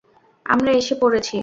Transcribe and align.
আমরা 0.45 0.71
এসে 0.71 0.95
পড়েছি। 1.01 1.37